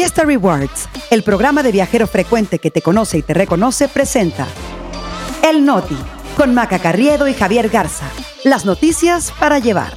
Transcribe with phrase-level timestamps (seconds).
[0.00, 4.46] Fiesta Rewards, el programa de viajero frecuente que te conoce y te reconoce, presenta
[5.46, 5.98] El Noti,
[6.38, 8.06] con Maca Carriedo y Javier Garza.
[8.42, 9.92] Las noticias para llevar.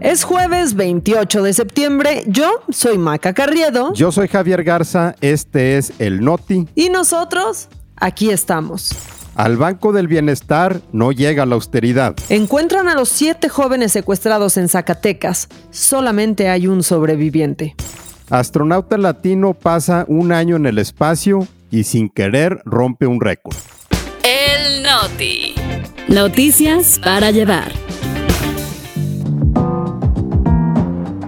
[0.00, 2.22] Es jueves 28 de septiembre.
[2.26, 3.94] Yo soy Maca Carriedo.
[3.94, 5.14] Yo soy Javier Garza.
[5.22, 6.68] Este es El Noti.
[6.74, 9.15] Y nosotros, aquí estamos.
[9.36, 12.16] Al Banco del Bienestar no llega la austeridad.
[12.30, 15.48] Encuentran a los siete jóvenes secuestrados en Zacatecas.
[15.70, 17.76] Solamente hay un sobreviviente.
[18.30, 23.54] Astronauta latino pasa un año en el espacio y sin querer rompe un récord.
[24.22, 25.54] El Noti.
[26.08, 27.72] Noticias para llevar.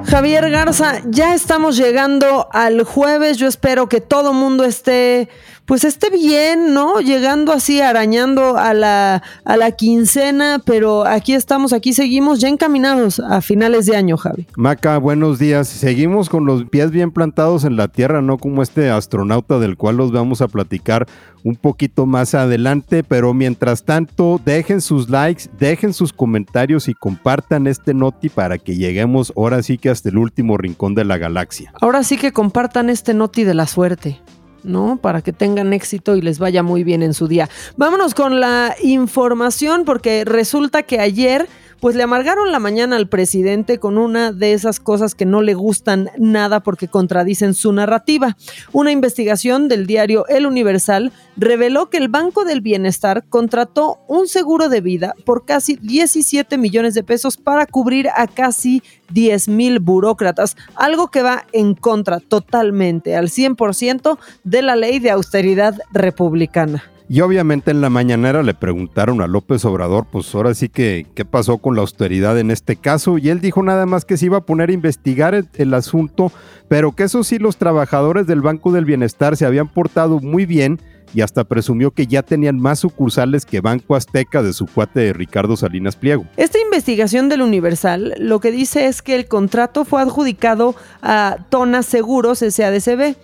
[0.06, 3.36] Javier Garza, ya estamos llegando al jueves.
[3.36, 5.28] Yo espero que todo mundo esté,
[5.68, 7.00] pues esté bien, ¿no?
[7.00, 13.20] Llegando así, arañando a la, a la quincena, pero aquí estamos, aquí seguimos ya encaminados
[13.20, 14.46] a finales de año, Javi.
[14.56, 15.68] Maca, buenos días.
[15.68, 19.98] Seguimos con los pies bien plantados en la tierra, no como este astronauta del cual
[19.98, 21.06] los vamos a platicar
[21.44, 27.66] un poquito más adelante, pero mientras tanto, dejen sus likes, dejen sus comentarios y compartan
[27.66, 31.74] este noti para que lleguemos ahora sí que hasta el último rincón de la galaxia.
[31.82, 34.18] Ahora sí que compartan este noti de la suerte.
[34.62, 34.98] ¿No?
[35.00, 37.48] Para que tengan éxito y les vaya muy bien en su día.
[37.76, 41.48] Vámonos con la información porque resulta que ayer
[41.80, 45.54] pues le amargaron la mañana al presidente con una de esas cosas que no le
[45.54, 48.36] gustan nada porque contradicen su narrativa.
[48.72, 54.68] Una investigación del diario El Universal reveló que el Banco del Bienestar contrató un seguro
[54.68, 60.56] de vida por casi 17 millones de pesos para cubrir a casi 10 mil burócratas,
[60.74, 66.84] algo que va en contra totalmente, al 100% de la ley de austeridad republicana.
[67.10, 71.24] Y obviamente en la mañanera le preguntaron a López Obrador, pues ahora sí que, ¿qué
[71.24, 73.16] pasó con la austeridad en este caso?
[73.16, 76.30] Y él dijo nada más que se iba a poner a investigar el, asunto,
[76.68, 80.80] pero que eso sí, los trabajadores del Banco del Bienestar se habían portado muy bien
[81.14, 85.12] y hasta presumió que ya tenían más sucursales que Banco Azteca de su cuate de
[85.14, 86.26] Ricardo Salinas Pliego.
[86.36, 91.82] Esta investigación del Universal lo que dice es que el contrato fue adjudicado a Tona
[91.82, 93.16] Seguros SADCB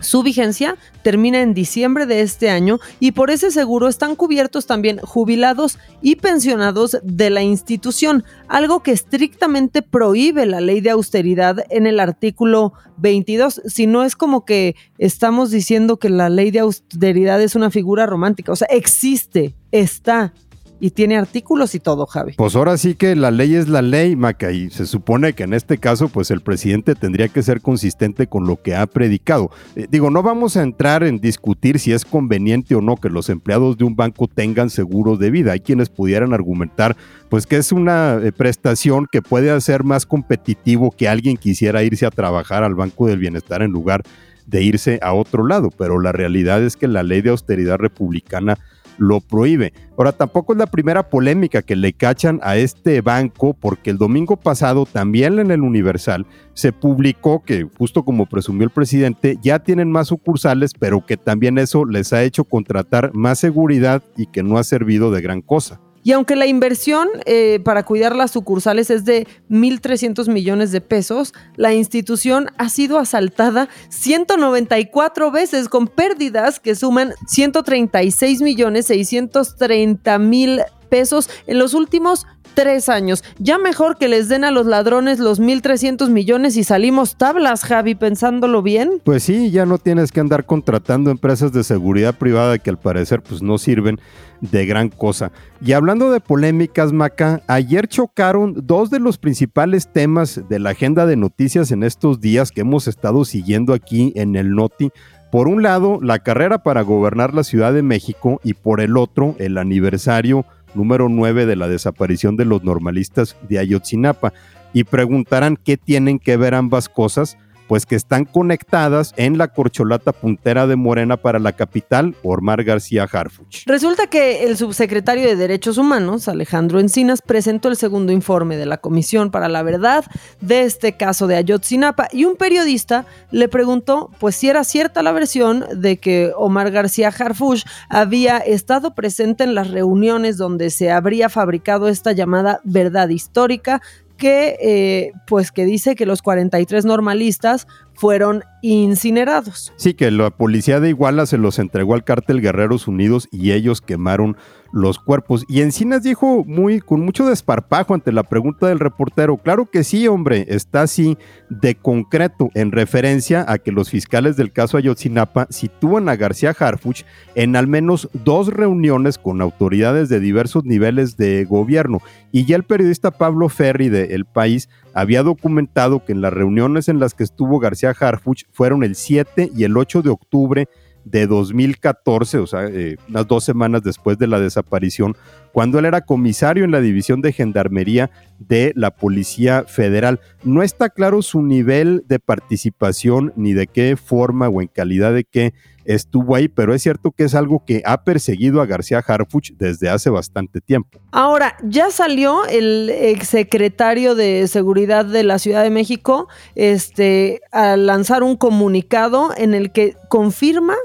[0.00, 4.98] su vigencia termina en diciembre de este año y por ese seguro están cubiertos también
[4.98, 11.86] jubilados y pensionados de la institución, algo que estrictamente prohíbe la ley de austeridad en
[11.86, 13.62] el artículo 22.
[13.66, 18.06] Si no es como que estamos diciendo que la ley de austeridad es una figura
[18.06, 20.32] romántica, o sea, existe, está
[20.80, 22.34] y tiene artículos y todo, Javi.
[22.36, 25.54] Pues ahora sí que la ley es la ley, Maca, y se supone que en
[25.54, 29.50] este caso, pues el presidente tendría que ser consistente con lo que ha predicado.
[29.76, 33.28] Eh, digo, no vamos a entrar en discutir si es conveniente o no que los
[33.28, 35.52] empleados de un banco tengan seguros de vida.
[35.52, 36.96] Hay quienes pudieran argumentar,
[37.28, 42.06] pues que es una eh, prestación que puede hacer más competitivo que alguien quisiera irse
[42.06, 44.02] a trabajar al Banco del Bienestar en lugar
[44.46, 45.70] de irse a otro lado.
[45.70, 48.58] Pero la realidad es que la ley de austeridad republicana
[48.98, 49.72] lo prohíbe.
[49.96, 54.36] Ahora, tampoco es la primera polémica que le cachan a este banco, porque el domingo
[54.36, 59.90] pasado también en el Universal se publicó que, justo como presumió el presidente, ya tienen
[59.90, 64.58] más sucursales, pero que también eso les ha hecho contratar más seguridad y que no
[64.58, 65.80] ha servido de gran cosa.
[66.08, 71.34] Y aunque la inversión eh, para cuidar las sucursales es de 1.300 millones de pesos,
[71.54, 80.62] la institución ha sido asaltada 194 veces con pérdidas que suman 136 millones 630 mil
[80.88, 83.22] pesos en los últimos tres años.
[83.38, 87.94] Ya mejor que les den a los ladrones los 1.300 millones y salimos tablas, Javi,
[87.94, 89.00] pensándolo bien.
[89.04, 93.22] Pues sí, ya no tienes que andar contratando empresas de seguridad privada que al parecer
[93.22, 94.00] pues no sirven
[94.40, 95.32] de gran cosa.
[95.60, 101.06] Y hablando de polémicas, Maca, ayer chocaron dos de los principales temas de la agenda
[101.06, 104.90] de noticias en estos días que hemos estado siguiendo aquí en el Noti.
[105.30, 109.34] Por un lado, la carrera para gobernar la Ciudad de México y por el otro,
[109.38, 114.32] el aniversario número 9 de la desaparición de los normalistas de Ayotzinapa.
[114.72, 120.12] Y preguntarán qué tienen que ver ambas cosas pues que están conectadas en la corcholata
[120.12, 123.64] puntera de Morena para la capital, Ormar García Harfuch.
[123.66, 128.78] Resulta que el subsecretario de Derechos Humanos, Alejandro Encinas, presentó el segundo informe de la
[128.78, 130.04] Comisión para la Verdad
[130.40, 135.12] de este caso de Ayotzinapa y un periodista le preguntó pues si era cierta la
[135.12, 141.28] versión de que Omar García Harfuch había estado presente en las reuniones donde se habría
[141.28, 143.82] fabricado esta llamada verdad histórica
[144.18, 147.66] que, eh, pues que dice que los 43 normalistas
[147.98, 149.72] fueron incinerados.
[149.76, 153.80] Sí, que la policía de Iguala se los entregó al cártel Guerreros Unidos y ellos
[153.80, 154.36] quemaron
[154.70, 155.44] los cuerpos.
[155.48, 160.06] Y Encinas dijo muy, con mucho desparpajo ante la pregunta del reportero, claro que sí,
[160.06, 161.18] hombre, está así
[161.48, 167.04] de concreto en referencia a que los fiscales del caso Ayotzinapa sitúan a García Harfuch
[167.34, 172.00] en al menos dos reuniones con autoridades de diversos niveles de gobierno.
[172.30, 174.68] Y ya el periodista Pablo Ferri de El País
[175.00, 179.52] había documentado que en las reuniones en las que estuvo García Harfuch fueron el 7
[179.54, 180.68] y el 8 de octubre
[181.04, 185.16] de 2014, o sea, eh, unas dos semanas después de la desaparición,
[185.52, 188.10] cuando él era comisario en la División de Gendarmería
[188.40, 190.20] de la Policía Federal.
[190.42, 195.22] No está claro su nivel de participación ni de qué forma o en calidad de
[195.22, 195.54] qué
[195.88, 199.88] estuvo ahí, pero es cierto que es algo que ha perseguido a García Harfuch desde
[199.88, 201.00] hace bastante tiempo.
[201.12, 208.22] Ahora, ya salió el exsecretario de Seguridad de la Ciudad de México este, a lanzar
[208.22, 210.76] un comunicado en el que confirma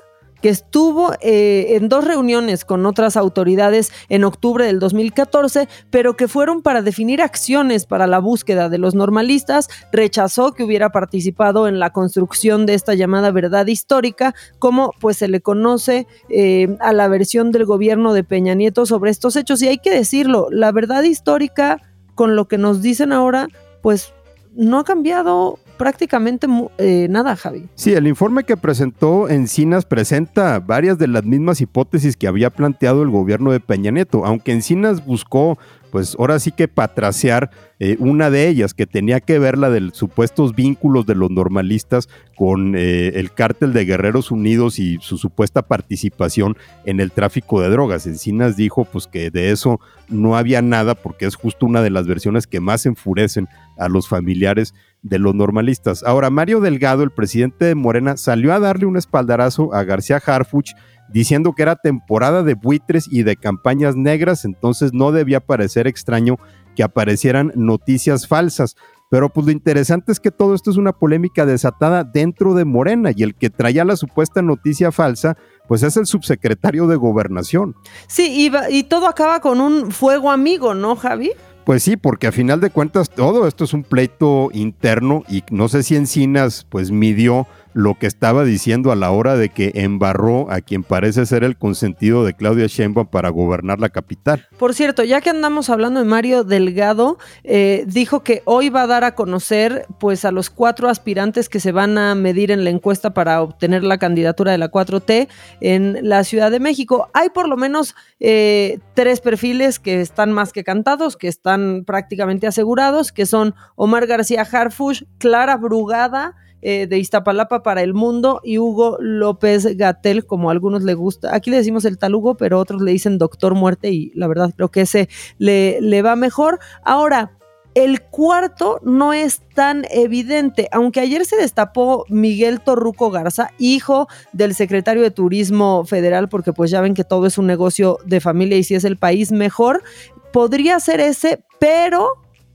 [0.44, 6.28] que estuvo eh, en dos reuniones con otras autoridades en octubre del 2014, pero que
[6.28, 11.80] fueron para definir acciones para la búsqueda de los normalistas, rechazó que hubiera participado en
[11.80, 17.08] la construcción de esta llamada verdad histórica, como pues se le conoce eh, a la
[17.08, 19.62] versión del gobierno de Peña Nieto sobre estos hechos.
[19.62, 21.80] Y hay que decirlo, la verdad histórica,
[22.16, 23.48] con lo que nos dicen ahora,
[23.82, 24.14] pues
[24.56, 26.48] no ha cambiado prácticamente
[26.78, 27.68] eh, nada, Javi.
[27.76, 33.04] Sí, el informe que presentó Encinas presenta varias de las mismas hipótesis que había planteado
[33.04, 35.58] el gobierno de Peña Nieto, aunque Encinas buscó
[35.94, 39.92] pues ahora sí que patraciar eh, una de ellas, que tenía que ver la de
[39.94, 45.62] supuestos vínculos de los normalistas con eh, el cártel de Guerreros Unidos y su supuesta
[45.62, 48.08] participación en el tráfico de drogas.
[48.08, 49.80] Encinas dijo pues que de eso
[50.10, 53.48] no había nada porque es justo una de las versiones que más enfurecen
[53.78, 54.74] a los familiares
[55.04, 56.02] de los normalistas.
[56.02, 60.72] Ahora, Mario Delgado, el presidente de Morena, salió a darle un espaldarazo a García Harfuch
[61.14, 66.38] diciendo que era temporada de buitres y de campañas negras, entonces no debía parecer extraño
[66.76, 68.76] que aparecieran noticias falsas.
[69.10, 73.12] Pero pues lo interesante es que todo esto es una polémica desatada dentro de Morena
[73.16, 75.38] y el que traía la supuesta noticia falsa
[75.68, 77.76] pues es el subsecretario de gobernación.
[78.08, 81.32] Sí, y, y todo acaba con un fuego amigo, ¿no, Javi?
[81.64, 85.70] Pues sí, porque a final de cuentas todo esto es un pleito interno y no
[85.70, 90.50] sé si Encinas pues midió lo que estaba diciendo a la hora de que embarró
[90.52, 94.48] a quien parece ser el consentido de Claudia Sheinbaum para gobernar la capital.
[94.58, 98.88] Por cierto, ya que andamos hablando de Mario Delgado, eh, dijo que hoy va a
[98.88, 102.70] dar a conocer pues a los cuatro aspirantes que se van a medir en la
[102.70, 105.28] encuesta para obtener la candidatura de la 4T
[105.62, 107.10] en la Ciudad de México.
[107.14, 112.48] Hay por lo menos eh, tres perfiles que están más que cantados, que están prácticamente
[112.48, 118.58] asegurados, que son Omar García Harfush, Clara Brugada, eh, de Iztapalapa para el mundo y
[118.58, 121.36] Hugo López Gatel, como a algunos le gusta.
[121.36, 124.54] Aquí le decimos el tal Hugo, pero otros le dicen Doctor Muerte y la verdad
[124.56, 126.60] creo que ese le, le va mejor.
[126.84, 127.38] Ahora,
[127.76, 134.56] el cuarto no es tan evidente, aunque ayer se destapó Miguel Torruco Garza, hijo del
[134.56, 138.58] secretario de Turismo Federal, porque pues ya ven que todo es un negocio de familia
[138.58, 139.84] y si es el país mejor,
[140.32, 142.14] podría ser ese, pero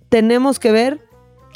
[0.09, 1.08] tenemos que ver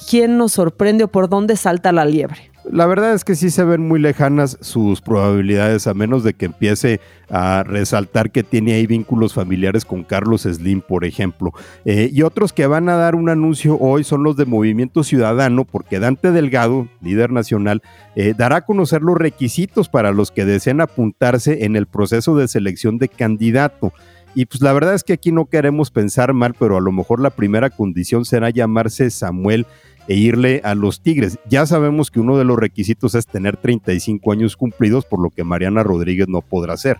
[0.09, 2.53] quién nos sorprende o por dónde salta la liebre.
[2.71, 6.47] La verdad es que sí se ven muy lejanas sus probabilidades, a menos de que
[6.47, 11.53] empiece a resaltar que tiene ahí vínculos familiares con Carlos Slim, por ejemplo.
[11.85, 15.65] Eh, y otros que van a dar un anuncio hoy son los de Movimiento Ciudadano,
[15.65, 17.83] porque Dante Delgado, líder nacional,
[18.15, 22.47] eh, dará a conocer los requisitos para los que deseen apuntarse en el proceso de
[22.47, 23.93] selección de candidato.
[24.35, 27.21] Y pues la verdad es que aquí no queremos pensar mal, pero a lo mejor
[27.21, 29.67] la primera condición será llamarse Samuel
[30.09, 31.39] e irle a los Tigres.
[31.49, 35.45] Ya sabemos que uno de los requisitos es tener 35 años cumplidos, por lo que
[35.45, 36.99] Mariana Rodríguez no podrá hacer.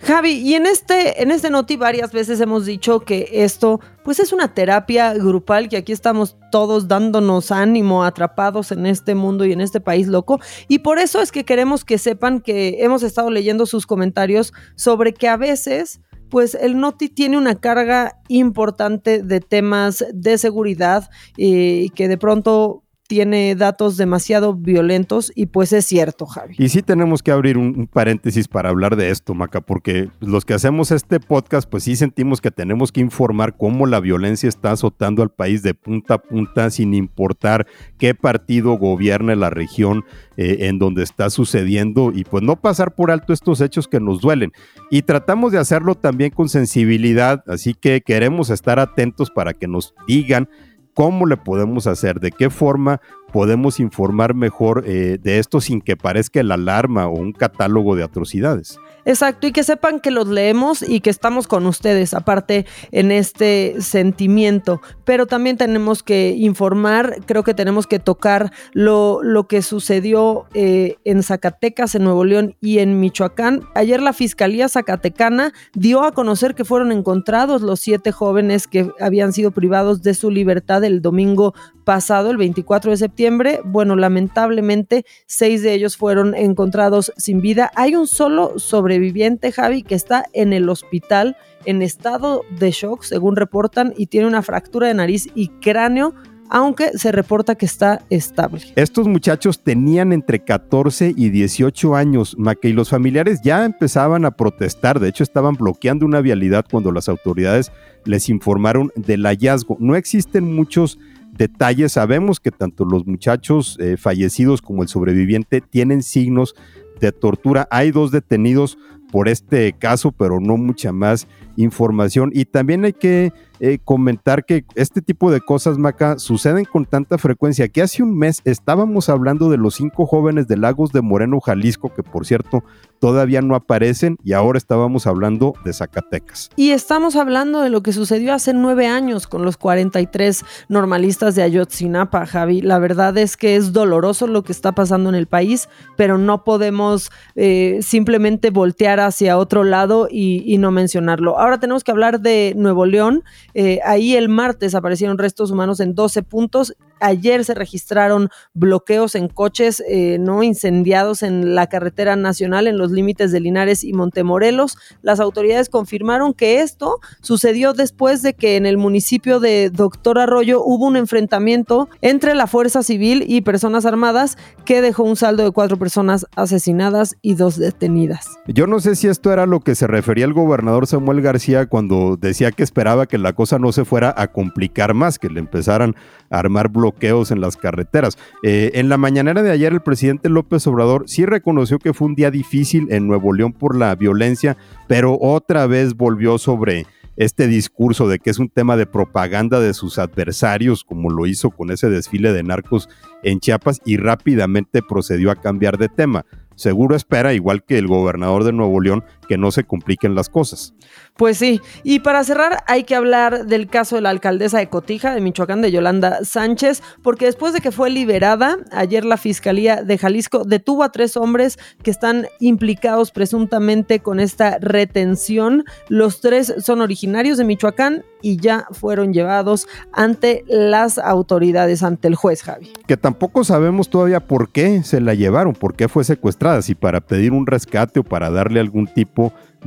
[0.00, 4.32] Javi, y en este, en este noti varias veces hemos dicho que esto pues es
[4.32, 9.60] una terapia grupal, que aquí estamos todos dándonos ánimo, atrapados en este mundo y en
[9.60, 10.40] este país loco.
[10.68, 15.14] Y por eso es que queremos que sepan que hemos estado leyendo sus comentarios sobre
[15.14, 16.00] que a veces
[16.34, 22.83] pues el Noti tiene una carga importante de temas de seguridad y que de pronto
[23.06, 26.54] tiene datos demasiado violentos y pues es cierto, Javi.
[26.58, 30.54] Y sí tenemos que abrir un, paréntesis para hablar de esto, Maca, porque los que
[30.54, 35.22] hacemos este podcast, pues sí sentimos que tenemos que informar cómo la violencia está azotando
[35.22, 37.66] al país de punta a punta sin importar
[37.98, 40.04] qué partido gobierna la región
[40.36, 44.20] eh, en donde está sucediendo y pues no pasar por alto estos hechos que nos
[44.20, 44.52] duelen.
[44.90, 49.94] Y tratamos de hacerlo también con sensibilidad, así que queremos estar atentos para que nos
[50.06, 50.48] digan
[50.94, 53.00] cómo le podemos hacer, de qué forma
[53.34, 58.04] podemos informar mejor eh, de esto sin que parezca el alarma o un catálogo de
[58.04, 58.78] atrocidades.
[59.06, 63.74] Exacto, y que sepan que los leemos y que estamos con ustedes, aparte en este
[63.80, 64.80] sentimiento.
[65.04, 70.96] Pero también tenemos que informar, creo que tenemos que tocar lo, lo que sucedió eh,
[71.04, 73.62] en Zacatecas, en Nuevo León y en Michoacán.
[73.74, 79.32] Ayer la Fiscalía Zacatecana dio a conocer que fueron encontrados los siete jóvenes que habían
[79.32, 81.52] sido privados de su libertad el domingo
[81.84, 83.23] pasado, el 24 de septiembre.
[83.64, 87.70] Bueno, lamentablemente, seis de ellos fueron encontrados sin vida.
[87.74, 93.36] Hay un solo sobreviviente, Javi, que está en el hospital en estado de shock, según
[93.36, 96.14] reportan, y tiene una fractura de nariz y cráneo
[96.50, 98.60] aunque se reporta que está estable.
[98.76, 104.32] Estos muchachos tenían entre 14 y 18 años, Maque, y los familiares ya empezaban a
[104.32, 107.72] protestar, de hecho estaban bloqueando una vialidad cuando las autoridades
[108.04, 109.76] les informaron del hallazgo.
[109.80, 110.98] No existen muchos
[111.36, 111.92] detalles.
[111.92, 116.54] Sabemos que tanto los muchachos eh, fallecidos como el sobreviviente tienen signos
[117.00, 117.68] de tortura.
[117.70, 118.78] Hay dos detenidos
[119.10, 122.30] por este caso, pero no mucha más información.
[122.34, 127.18] Y también hay que eh, comentar que este tipo de cosas, Maca, suceden con tanta
[127.18, 131.40] frecuencia que hace un mes estábamos hablando de los cinco jóvenes de Lagos de Moreno,
[131.40, 132.64] Jalisco, que por cierto
[132.98, 136.50] todavía no aparecen, y ahora estábamos hablando de Zacatecas.
[136.56, 141.42] Y estamos hablando de lo que sucedió hace nueve años con los 43 normalistas de
[141.42, 142.62] Ayotzinapa, Javi.
[142.62, 146.44] La verdad es que es doloroso lo que está pasando en el país, pero no
[146.44, 151.38] podemos eh, simplemente voltear hacia otro lado y, y no mencionarlo.
[151.38, 153.22] Ahora tenemos que hablar de Nuevo León
[153.54, 156.74] eh, ahí el martes aparecieron restos humanos en 12 puntos.
[157.04, 162.90] Ayer se registraron bloqueos en coches eh, no incendiados en la carretera nacional en los
[162.90, 164.78] límites de Linares y Montemorelos.
[165.02, 170.62] Las autoridades confirmaron que esto sucedió después de que en el municipio de Doctor Arroyo
[170.64, 175.50] hubo un enfrentamiento entre la Fuerza Civil y personas armadas que dejó un saldo de
[175.50, 178.38] cuatro personas asesinadas y dos detenidas.
[178.46, 182.16] Yo no sé si esto era lo que se refería el gobernador Samuel García cuando
[182.16, 185.94] decía que esperaba que la cosa no se fuera a complicar más, que le empezaran
[186.30, 186.70] a armar
[187.04, 188.16] en las carreteras.
[188.42, 192.14] Eh, en la mañanera de ayer el presidente López Obrador sí reconoció que fue un
[192.14, 194.56] día difícil en Nuevo León por la violencia,
[194.88, 196.86] pero otra vez volvió sobre
[197.16, 201.50] este discurso de que es un tema de propaganda de sus adversarios, como lo hizo
[201.50, 202.88] con ese desfile de narcos
[203.22, 206.24] en Chiapas, y rápidamente procedió a cambiar de tema
[206.56, 210.74] seguro espera, igual que el gobernador de Nuevo León, que no se compliquen las cosas.
[211.16, 215.14] Pues sí, y para cerrar hay que hablar del caso de la alcaldesa de Cotija,
[215.14, 219.98] de Michoacán, de Yolanda Sánchez, porque después de que fue liberada, ayer la Fiscalía de
[219.98, 225.64] Jalisco detuvo a tres hombres que están implicados presuntamente con esta retención.
[225.88, 232.14] Los tres son originarios de Michoacán y ya fueron llevados ante las autoridades, ante el
[232.14, 232.72] juez Javi.
[232.86, 237.02] Que tampoco sabemos todavía por qué se la llevaron, por qué fue secuestrada, si para
[237.02, 239.13] pedir un rescate o para darle algún tipo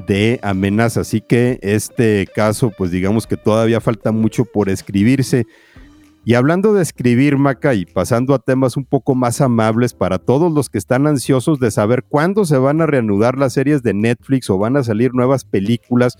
[0.07, 1.01] de amenaza.
[1.01, 5.45] Así que este caso, pues digamos que todavía falta mucho por escribirse.
[6.25, 10.51] Y hablando de escribir, Maca, y pasando a temas un poco más amables para todos
[10.51, 14.49] los que están ansiosos de saber cuándo se van a reanudar las series de Netflix
[14.49, 16.17] o van a salir nuevas películas,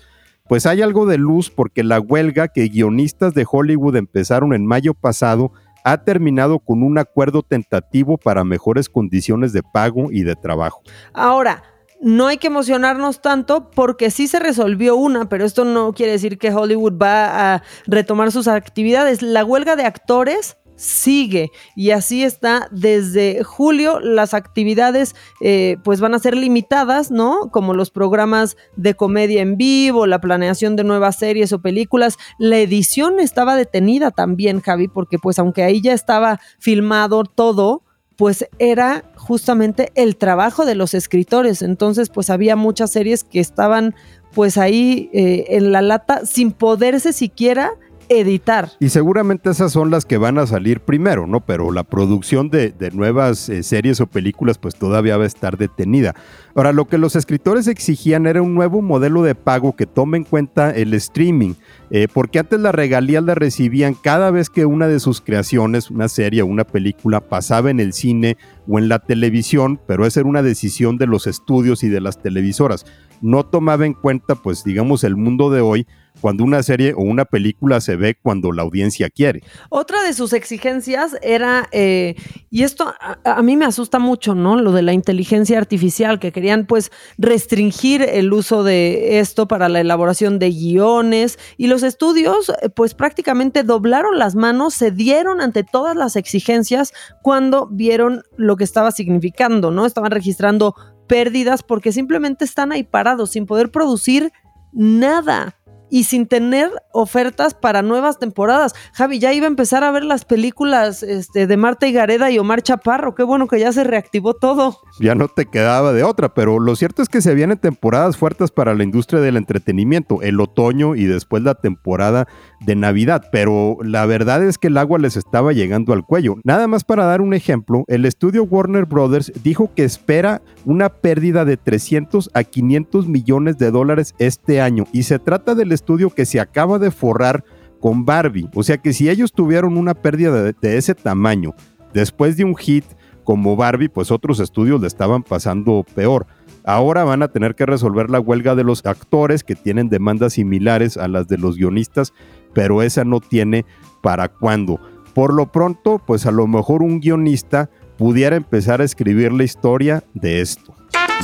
[0.48, 4.94] pues hay algo de luz porque la huelga que guionistas de Hollywood empezaron en mayo
[4.94, 5.52] pasado
[5.84, 10.80] ha terminado con un acuerdo tentativo para mejores condiciones de pago y de trabajo.
[11.12, 11.62] Ahora,
[12.00, 16.38] no hay que emocionarnos tanto porque sí se resolvió una, pero esto no quiere decir
[16.38, 19.22] que Hollywood va a retomar sus actividades.
[19.22, 24.00] La huelga de actores sigue y así está desde julio.
[24.00, 29.56] Las actividades eh, pues van a ser limitadas no como los programas de comedia en
[29.56, 32.16] vivo la planeación de nuevas series o películas.
[32.38, 37.82] La edición estaba detenida también Javi porque pues aunque ahí ya estaba filmado todo
[38.18, 41.62] pues era justamente el trabajo de los escritores.
[41.62, 43.94] Entonces, pues había muchas series que estaban
[44.34, 47.74] pues ahí eh, en la lata sin poderse siquiera
[48.08, 48.70] editar.
[48.80, 51.40] Y seguramente esas son las que van a salir primero, ¿no?
[51.40, 56.14] Pero la producción de, nuevas eh, series o películas pues todavía va a estar detenida.
[56.54, 60.24] Ahora, lo que los escritores exigían era un nuevo modelo de pago que tome en
[60.24, 61.54] cuenta el streaming,
[61.90, 66.08] eh, porque antes la regalía la recibían cada vez que una de sus creaciones, una
[66.08, 68.36] serie o una película, pasaba en el cine
[68.66, 72.20] o en la televisión, pero esa era una decisión de los estudios y de las
[72.20, 72.86] televisoras.
[73.20, 75.86] no tomaba en cuenta, pues digamos, el mundo de hoy
[76.20, 79.42] cuando una serie o una película se ve cuando la audiencia quiere.
[79.68, 82.14] Otra de sus exigencias era, eh,
[82.50, 82.92] y esto
[83.24, 84.56] a, mí me asusta mucho, ¿no?
[84.56, 89.80] Lo de la inteligencia artificial, que querían pues restringir el uso de esto para la
[89.80, 95.64] elaboración de guiones y los estudios eh, pues prácticamente doblaron las manos, se dieron ante
[95.64, 99.86] todas las exigencias cuando vieron lo que estaba significando, ¿no?
[99.86, 100.74] Estaban registrando
[101.06, 104.32] pérdidas porque simplemente están ahí parados sin poder producir
[104.72, 105.57] nada
[105.90, 108.74] y sin tener ofertas para nuevas temporadas.
[108.92, 112.38] Javi, ya iba a empezar a ver las películas este, de Marta y Gareda y
[112.38, 113.14] Omar Chaparro.
[113.14, 114.78] Qué bueno que ya se reactivó todo.
[115.00, 118.50] Ya no te quedaba de otra, pero lo cierto es que se vienen temporadas fuertes
[118.50, 122.26] para la industria del entretenimiento, el otoño y después la temporada
[122.60, 126.36] de Navidad, pero la verdad es que el agua les estaba llegando al cuello.
[126.44, 131.44] Nada más para dar un ejemplo, el estudio Warner Brothers dijo que espera una pérdida
[131.44, 136.26] de 300 a 500 millones de dólares este año y se trata del estudio que
[136.26, 137.44] se acaba de forrar
[137.80, 138.48] con Barbie.
[138.54, 141.54] O sea que si ellos tuvieron una pérdida de, ese tamaño
[141.92, 142.84] después de un hit
[143.24, 146.26] como Barbie, pues otros estudios le estaban pasando peor.
[146.64, 150.96] Ahora van a tener que resolver la huelga de los actores que tienen demandas similares
[150.96, 152.12] a las de los guionistas,
[152.52, 153.64] pero esa no tiene
[154.02, 154.80] para cuándo.
[155.14, 160.04] Por lo pronto, pues a lo mejor un guionista pudiera empezar a escribir la historia
[160.14, 160.74] de esto.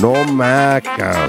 [0.01, 1.27] No maca.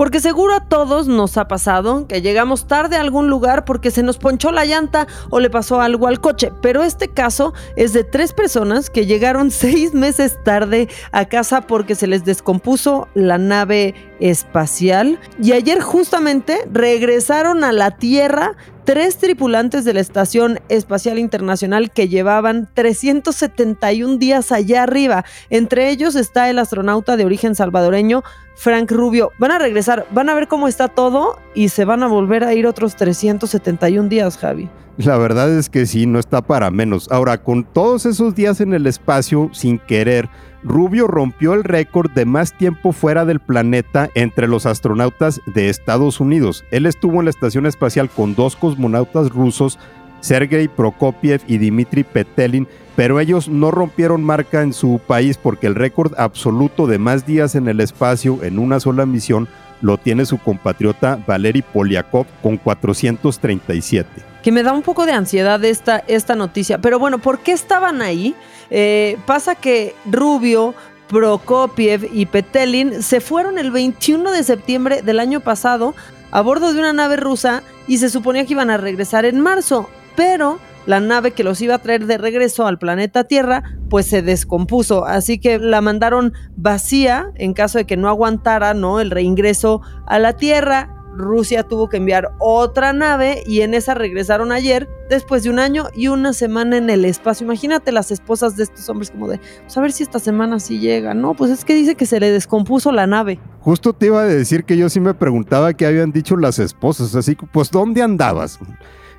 [0.00, 4.02] Porque seguro a todos nos ha pasado que llegamos tarde a algún lugar porque se
[4.02, 6.50] nos ponchó la llanta o le pasó algo al coche.
[6.62, 11.94] Pero este caso es de tres personas que llegaron seis meses tarde a casa porque
[11.94, 15.18] se les descompuso la nave espacial.
[15.42, 22.08] Y ayer justamente regresaron a la Tierra tres tripulantes de la Estación Espacial Internacional que
[22.08, 25.24] llevaban 371 días allá arriba.
[25.48, 28.22] Entre ellos está el astronauta de origen salvadoreño
[28.56, 29.30] Frank Rubio.
[29.38, 32.52] Van a regresar, van a ver cómo está todo y se van a volver a
[32.54, 34.68] ir otros 371 días, Javi.
[34.96, 37.08] La verdad es que sí, no está para menos.
[37.10, 40.28] Ahora, con todos esos días en el espacio sin querer,
[40.62, 46.20] Rubio rompió el récord de más tiempo fuera del planeta entre los astronautas de Estados
[46.20, 46.64] Unidos.
[46.70, 49.78] Él estuvo en la estación espacial con dos cosmonautas rusos,
[50.20, 55.76] Sergei Prokopiev y Dmitry Petelin, pero ellos no rompieron marca en su país porque el
[55.76, 59.48] récord absoluto de más días en el espacio en una sola misión
[59.80, 64.29] lo tiene su compatriota Valery Polyakov con 437.
[64.42, 68.02] Que me da un poco de ansiedad esta, esta noticia, pero bueno, ¿por qué estaban
[68.02, 68.34] ahí?
[68.70, 70.74] Eh, pasa que Rubio,
[71.08, 75.94] Prokopiev y Petelin se fueron el 21 de septiembre del año pasado
[76.30, 79.90] a bordo de una nave rusa y se suponía que iban a regresar en marzo,
[80.14, 84.22] pero la nave que los iba a traer de regreso al planeta Tierra, pues se
[84.22, 85.04] descompuso.
[85.04, 89.00] Así que la mandaron vacía en caso de que no aguantara, ¿no?
[89.00, 90.96] El reingreso a la Tierra.
[91.12, 95.88] Rusia tuvo que enviar otra nave y en esa regresaron ayer, después de un año
[95.94, 97.44] y una semana en el espacio.
[97.44, 100.78] Imagínate las esposas de estos hombres como de, pues a ver si esta semana sí
[100.78, 101.14] llega.
[101.14, 103.38] No, pues es que dice que se le descompuso la nave.
[103.60, 107.14] Justo te iba a decir que yo sí me preguntaba qué habían dicho las esposas,
[107.14, 108.58] así que pues ¿dónde andabas?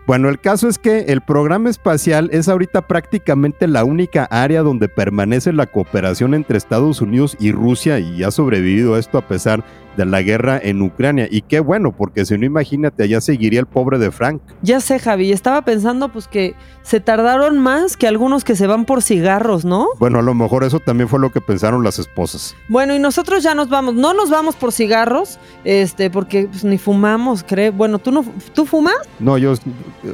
[0.08, 4.89] Bueno, el caso es que el programa espacial es ahorita prácticamente la única área donde
[4.89, 9.63] permanece la cooperación entre Estados Unidos y Rusia y ha sobrevivido esto a pesar
[9.97, 11.27] de la guerra en Ucrania.
[11.30, 14.41] Y qué bueno, porque si no, imagínate, allá seguiría el pobre de Frank.
[14.62, 18.86] Ya sé, Javi, estaba pensando pues que se tardaron más que algunos que se van
[18.86, 19.88] por cigarros, ¿no?
[19.99, 22.56] Bueno, a lo mejor eso también fue lo que pensaron las esposas.
[22.69, 26.77] Bueno, y nosotros ya nos vamos, no nos vamos por cigarros, este, porque pues, ni
[26.77, 27.71] fumamos, creo.
[27.71, 28.95] Bueno, ¿tú no tú fumas?
[29.19, 29.54] No, yo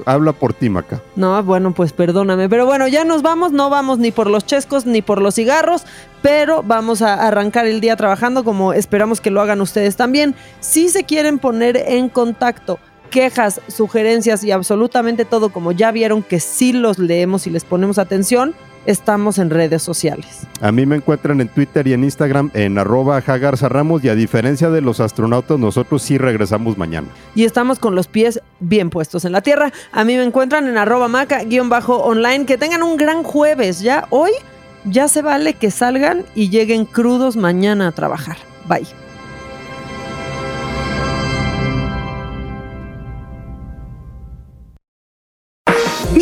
[0.05, 1.01] habla por ti, Maca.
[1.15, 4.85] No, bueno, pues perdóname, pero bueno, ya nos vamos, no vamos ni por los chescos
[4.85, 5.85] ni por los cigarros,
[6.21, 10.36] pero vamos a arrancar el día trabajando como esperamos que lo hagan ustedes también.
[10.60, 16.39] Si se quieren poner en contacto, quejas, sugerencias y absolutamente todo, como ya vieron que
[16.39, 18.53] sí los leemos y les ponemos atención,
[18.88, 20.47] estamos en redes sociales.
[20.62, 24.69] A mí me encuentran en Twitter y en Instagram en arroba Ramos y a diferencia
[24.69, 27.08] de los astronautas, nosotros sí regresamos mañana.
[27.36, 29.71] Y estamos con los pies bien puestos en la tierra.
[29.91, 32.45] A mí me encuentran en arroba maca-online.
[32.45, 34.08] Que tengan un gran jueves, ¿ya?
[34.10, 34.32] Hoy
[34.86, 38.38] ya se vale que salgan y lleguen crudos mañana a trabajar.
[38.67, 39.06] Bye.